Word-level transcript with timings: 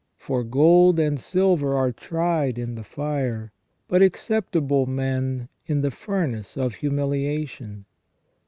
For 0.17 0.43
gold 0.43 0.99
and 0.99 1.19
silver 1.19 1.75
are 1.75 1.91
tried 1.91 2.57
in 2.57 2.73
the 2.73 2.83
fire, 2.83 3.51
but 3.87 4.01
acceptable 4.01 4.87
men 4.87 5.47
in 5.67 5.81
the 5.81 5.91
furnace 5.91 6.57
of 6.57 6.73
humiliation. 6.73 7.85